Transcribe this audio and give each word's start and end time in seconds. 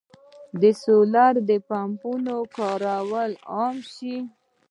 د 0.61 0.63
سولر 0.83 1.35
پمپونو 1.67 2.35
کارول 2.57 3.31
عام 3.55 3.77
شوي. 3.93 4.19